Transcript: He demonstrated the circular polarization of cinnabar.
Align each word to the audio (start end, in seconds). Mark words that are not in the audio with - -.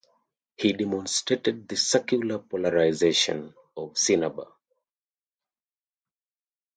He 0.57 0.73
demonstrated 0.73 1.67
the 1.67 1.75
circular 1.75 2.39
polarization 2.39 3.53
of 3.77 3.95
cinnabar. 3.95 4.51